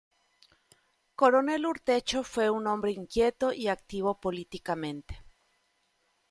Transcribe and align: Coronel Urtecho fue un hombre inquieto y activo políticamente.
Coronel 1.15 1.67
Urtecho 1.67 2.23
fue 2.23 2.49
un 2.49 2.65
hombre 2.65 2.89
inquieto 2.89 3.53
y 3.53 3.67
activo 3.67 4.19
políticamente. 4.19 5.21